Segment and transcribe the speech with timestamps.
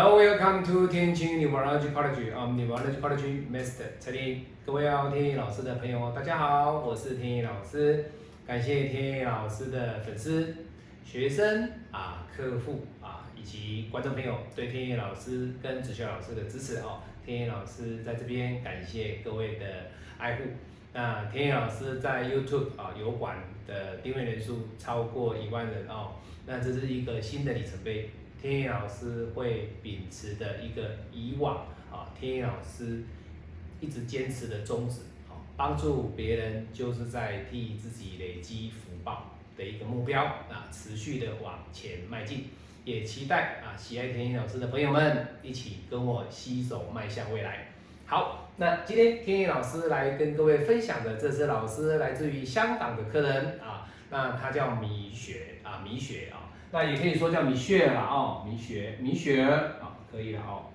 [0.00, 2.32] Hello, welcome to 天晴 Numerology College.
[2.32, 8.04] I'm Neurology College Master 陈天各位要天意老师的朋友，大家好，我是天意老师。
[8.46, 10.54] 感谢天意老师的粉丝、
[11.04, 17.00] 学生啊、客户啊以及观众朋友对天意老师跟子修老师的支持哦。
[17.26, 19.66] 天意老师在这边感谢各位的
[20.16, 20.44] 爱护。
[20.92, 26.12] 那天意老师在 YouTube 啊油管的订阅人数超过一万人哦，
[26.46, 28.08] 那这是一个新的里程碑。
[28.40, 33.02] 天意老师会秉持的一个以往啊，天意老师
[33.80, 42.44] 一直坚持的宗旨啊，帮助别人就是在替自己累积福报的一个目标啊，持续的往前迈进，
[42.84, 47.72] 也期待啊，喜爱天意老师的朋友们一起跟我携手迈向未来。
[48.06, 56.46] 好，那今天天意老师来跟各位分享的，这是老师来自于香港的客人啊，那他叫米雪啊，米雪啊。
[56.70, 60.68] 那也可以说叫米雪了哦，米雪，米雪啊，可以了哦。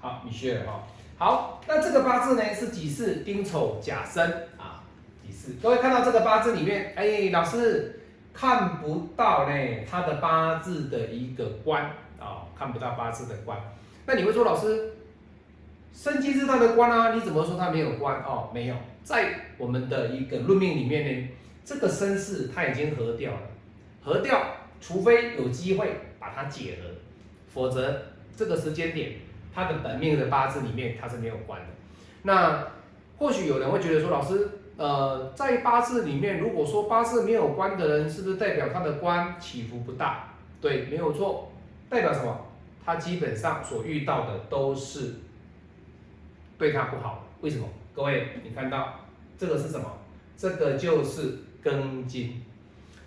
[0.00, 0.82] 好，米雪哈，
[1.18, 4.82] 好，那这个八字呢是己巳丁丑甲申啊，
[5.22, 5.56] 己巳。
[5.62, 8.00] 各位看到这个八字里面，哎，老师
[8.32, 9.54] 看不到呢，
[9.86, 11.84] 他的八字的一个官
[12.18, 13.58] 啊，看不到八字的官。
[14.06, 14.94] 那你会说，老师，
[15.92, 18.48] 生金是他的官啊，你怎么说他没有官哦？
[18.54, 21.28] 没有，在我们的一个论命里面呢。
[21.64, 23.40] 这个身世它已经合掉了，
[24.02, 24.38] 合掉，
[24.82, 26.90] 除非有机会把它解合，
[27.48, 28.02] 否则
[28.36, 29.14] 这个时间点
[29.54, 31.66] 他的本命的八字里面它是没有关的。
[32.24, 32.66] 那
[33.16, 40.34] 或许有人会觉得说，老师，呃，在八字里面，如果说八字没有关的人，是不是代表他的官起伏不大？
[40.60, 41.50] 对，没有错，
[41.88, 42.46] 代表什么？
[42.84, 45.14] 他基本上所遇到的都是
[46.58, 47.26] 对他不好。
[47.40, 47.66] 为什么？
[47.94, 49.06] 各位，你看到
[49.38, 49.90] 这个是什么？
[50.36, 51.38] 这个就是。
[51.64, 52.42] 庚金，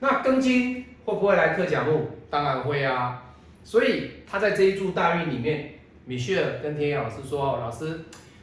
[0.00, 2.02] 那庚金会不会来克甲木？
[2.28, 3.32] 当然会啊。
[3.64, 5.74] 所以他在这一柱大运里面，
[6.04, 8.00] 米歇尔跟天野老师说：“老师，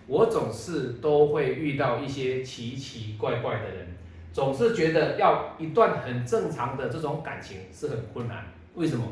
[0.08, 3.88] 我总是都会遇到一些奇奇怪怪的人，
[4.34, 8.46] 总是觉得要一段很正常的这种感情是很困难。
[8.76, 9.06] 为什么？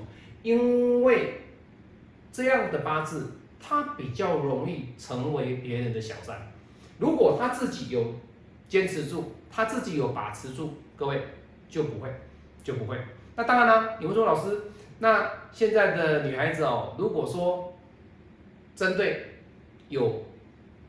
[0.43, 1.41] 因为
[2.31, 6.37] 这样的八字，他比较容易成为别人的小三。
[6.99, 8.15] 如果他自己有
[8.69, 11.21] 坚持住，他自己有把持住。”各位
[11.69, 12.09] 就不会，
[12.63, 12.97] 就不会。
[13.35, 14.61] 那当然了，你会说老师，
[14.97, 17.77] 那现在的女孩子哦，如果说
[18.75, 19.27] 针对
[19.89, 20.25] 有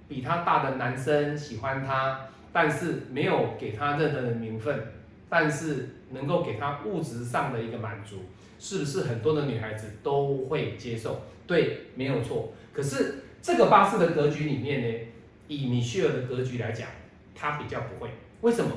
[0.09, 4.83] 比她大的男生喜欢她，但是没有给她任何的名分，
[5.29, 8.23] 但是能够给她物质上的一个满足，
[8.59, 11.21] 是不是很多的女孩子都会接受？
[11.47, 12.55] 对，没有错。
[12.73, 15.07] 可是这个八字的格局里面呢，
[15.49, 16.89] 以米歇尔的格局来讲，
[17.35, 18.11] 她比较不会。
[18.41, 18.71] 为什么？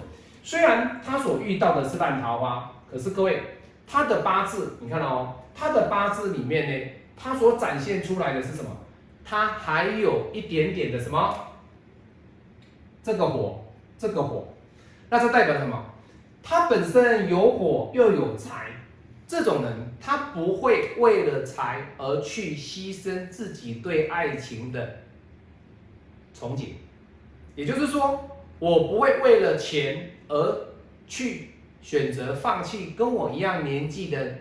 [0.44, 3.44] 虽然他所遇到的是烂桃花，可是各位，
[3.86, 8.72] 他的八字，你看哦，他的八字里面呢，他所展现出来的是什么？
[9.24, 11.36] 他还有一点点的什么？
[13.04, 13.64] 这个火，
[13.98, 14.48] 这个火，
[15.10, 15.86] 那这代表什么？
[16.44, 18.72] 他本身有火又有财，
[19.28, 25.02] 这种人他不会为了财而去牺牲自己对爱情的
[26.36, 26.70] 憧憬，
[27.56, 28.31] 也就是说，
[28.62, 30.08] 我不会为了钱。
[30.34, 30.68] 而
[31.10, 31.50] 去
[31.82, 34.34] 选择放弃跟我一样年纪的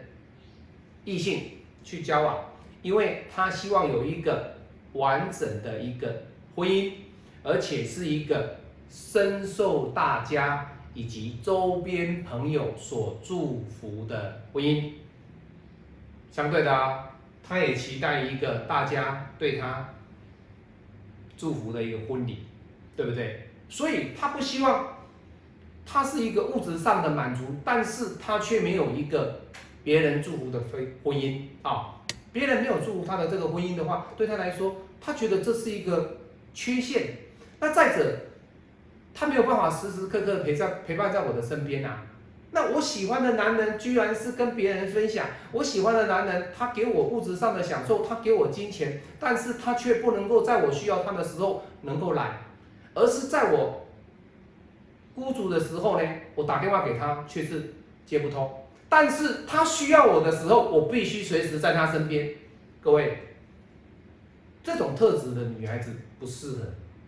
[1.05, 1.43] 异性
[1.83, 2.45] 去交往，
[2.81, 4.55] 因为他希望有一个
[4.93, 6.23] 完整的一个
[6.55, 6.93] 婚姻，
[7.43, 14.93] 而且是一个深受大家以及周边朋友所祝福的婚姻。
[16.31, 19.93] 相对的啊，他也期待一个大家对他
[21.37, 22.45] 祝福的一个婚礼，
[22.97, 23.50] 对不对？
[23.71, 24.97] 所以他不希望。
[25.93, 29.41] 他是一个物质上的满足，但是他却没有一个
[29.83, 31.97] 别人祝福的婚婚姻啊，
[32.33, 36.19] 别人没有祝福他的这个婚姻的话，对他来说，他觉得这是一个
[36.55, 37.17] 缺陷。
[37.59, 38.17] 那再者，
[39.13, 42.03] 他没有办法时时刻刻陪在陪伴在我的身边啊。
[42.53, 52.39] 那我喜欢的男人居然是跟别人分享，我喜欢的男人他给我物质上的享受，他给我金钱，但是他却不能够在我需要他的时候能够来，
[52.95, 53.87] 而是在我。
[55.13, 57.75] 孤独的时候呢，我打电话给他却是
[58.07, 58.51] 接不通，
[58.89, 62.33] 但是他需要我的时候，我必须随时在他身边。
[62.81, 63.19] 各位，
[64.63, 66.59] 这种特质的女孩子不适合，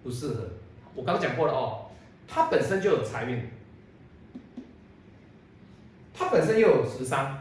[0.03, 0.47] 不适合。
[0.95, 1.87] 我刚讲过了哦，
[2.29, 3.49] 她本身就有财运，
[6.13, 7.39] 她本身又有时商，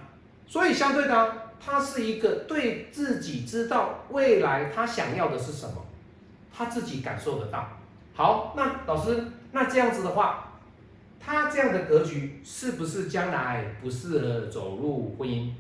[0.48, 5.86] 所以相对的，她是一个对自己知道未来她想要的是什么，
[6.54, 7.81] 她自己感受得到。
[8.14, 10.48] 好，那老师，那这样子的话。
[11.24, 15.52] 他这样的格局是不是将来不适合走入婚姻？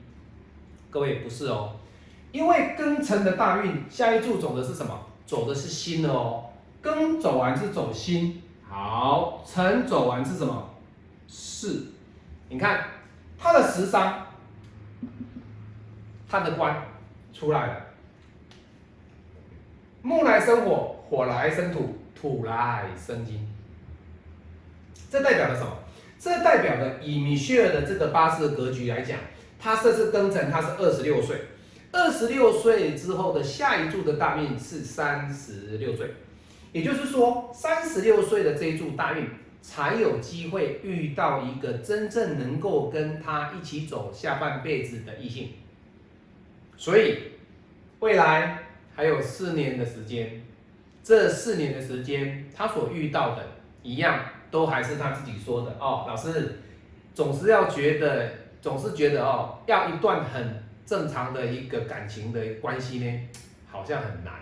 [0.89, 1.75] 各位不是哦，
[2.31, 4.99] 因为庚辰的大运下一柱走的是什么？
[5.27, 6.45] 走的是辛的哦。
[6.81, 10.67] 庚走完是走辛，好，辰走完是什么？
[11.27, 11.93] 巳。
[12.49, 12.83] 你看
[13.37, 14.25] 他的食伤，
[16.27, 16.75] 他的官
[17.31, 17.85] 出来了。
[20.01, 23.47] 木来生火，火来生土，土来生金。
[25.09, 25.79] 这代表了什么？
[26.19, 29.17] 这代表了以米歇尔的这个八字的格局来讲，
[29.59, 31.35] 他这次庚辰他是二十六岁，
[31.91, 36.11] 二十六岁之后的下一柱的大运是三十六岁，
[36.71, 39.27] 也就是说三十六岁的这一柱大运
[39.63, 45.53] 才有机会遇到一个真正能够跟他一起走下半辈子的异性，
[46.77, 47.17] 所以
[47.99, 48.59] 未来。
[48.93, 50.43] 还有四年的时间，
[51.03, 53.43] 这四年的时间，他所遇到的
[53.81, 56.05] 一样，都还是他自己说的哦。
[56.07, 56.59] 老师
[57.13, 58.31] 总是要觉得，
[58.61, 63.29] 总是觉得哦，要一段很正常的一个感情的关系呢，
[63.69, 64.33] 好像很难，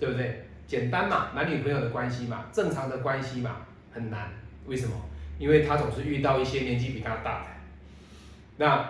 [0.00, 0.46] 对不对？
[0.66, 4.30] 简单嘛，男女朋友的关系嘛，正常的关系嘛，很难。
[4.66, 4.92] 为什么？
[5.38, 7.46] 因为他总是遇到一些年纪比他大的。
[8.56, 8.88] 那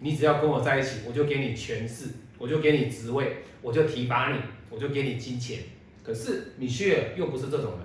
[0.00, 2.10] 你只要跟我在一起，我就给你权势。
[2.38, 4.38] 我就给你职位，我就提拔你，
[4.70, 5.60] 我就给你金钱。
[6.02, 7.80] 可是米歇尔又不是这种人，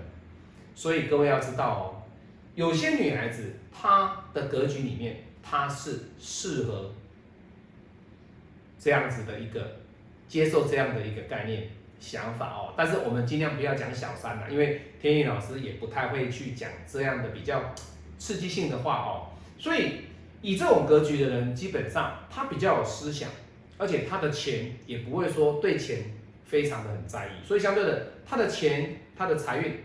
[0.76, 1.82] 所以各位要知道哦，
[2.56, 6.94] 有些女孩子她的格局里面，她是适合
[8.80, 9.78] 这样子的一个
[10.28, 11.70] 接受这样的一个概念
[12.00, 12.74] 想法哦。
[12.78, 17.74] 但是我们尽量不要讲小三了，因为天意老师也不太会去讲这样的比较
[18.20, 19.34] 刺激性的话哦。
[19.58, 20.02] 所以
[20.42, 23.30] 以这种格局的人，基本上他比较有思想。
[23.78, 26.04] 而且他的钱也不会说对钱
[26.52, 29.80] 非常的很在意，所以相对的，他的钱、他的财运、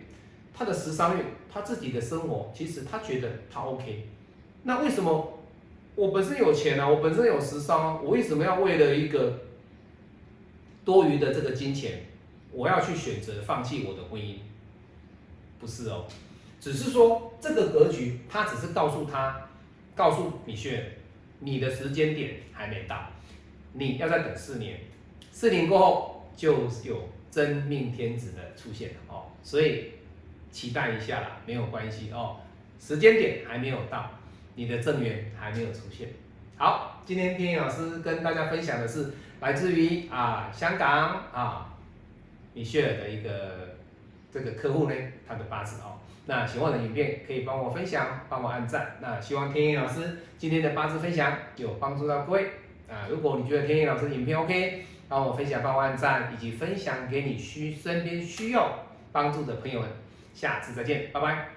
[0.52, 4.08] 他的时商运、他自己的生活，其实他觉得他 OK。
[4.64, 5.38] 那为什么
[5.94, 9.44] 我本身有钱啊，我本身有时商，我为什么要为了一个
[10.84, 12.06] 多余的这个金钱，
[12.50, 14.38] 我要去选择放弃我的婚姻？
[15.60, 16.06] 不是哦，
[16.60, 19.48] 只是说这个格局，他只是告诉他，
[19.94, 20.98] 告诉米雪，
[21.38, 23.06] 你的时间点还没到。
[23.72, 24.80] 你要再等四年，
[25.30, 29.92] 四年过后就有真命天子的出现了哦，所以
[30.50, 32.36] 期待一下啦，没有关系哦，
[32.78, 34.10] 时间点还没有到，
[34.54, 36.08] 你的正缘还没有出现。
[36.56, 41.74] 好，今天天意老师跟大家分享的是来自于啊香港啊
[42.54, 43.76] 米歇尔的一个
[44.32, 44.94] 这个客户呢，
[45.26, 45.98] 他的八字哦。
[46.28, 48.96] 那喜欢的影片可以帮我分享，帮我按赞。
[49.00, 52.46] 那希望天意老师今天的八字分享有帮助到各位。
[52.88, 59.88] 啊，如果你觉得天意老师影片 OK，帮我分享、帮我按赞，以及分享给你需身边需要帮助的朋友们。
[60.34, 61.55] 下次再见，拜拜。